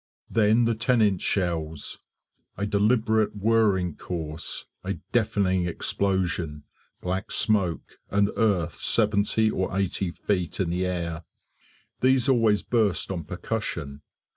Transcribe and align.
Then 0.31 0.65
the 0.65 0.73
10 0.73 0.99
inch 1.03 1.21
shells: 1.21 1.99
a 2.57 2.65
deliberate 2.65 3.35
whirring 3.35 3.97
course 3.97 4.65
a 4.83 4.95
deafening 5.11 5.67
explosion 5.67 6.63
black 7.01 7.29
smoke, 7.29 7.99
and 8.09 8.31
earth 8.35 8.77
70 8.77 9.51
or 9.51 9.77
80 9.77 10.09
feet 10.09 10.59
in 10.59 10.71
the 10.71 10.87
air. 10.87 11.23
These 11.99 12.27
always 12.27 12.63
burst 12.63 13.11
on 13.11 13.25
percussion. 13.25 14.01